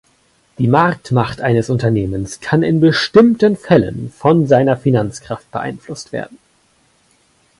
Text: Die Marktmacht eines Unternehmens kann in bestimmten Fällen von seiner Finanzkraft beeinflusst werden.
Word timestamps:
Die 0.57 0.67
Marktmacht 0.67 1.41
eines 1.41 1.69
Unternehmens 1.69 2.39
kann 2.39 2.63
in 2.63 2.79
bestimmten 2.79 3.55
Fällen 3.55 4.11
von 4.17 4.47
seiner 4.47 4.75
Finanzkraft 4.75 5.51
beeinflusst 5.51 6.11
werden. 6.11 6.39